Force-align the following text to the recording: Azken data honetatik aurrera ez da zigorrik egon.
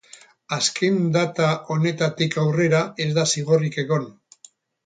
Azken 0.55 0.95
data 1.17 1.49
honetatik 1.75 2.39
aurrera 2.47 2.83
ez 3.07 3.11
da 3.19 3.29
zigorrik 3.35 3.81
egon. 3.85 4.13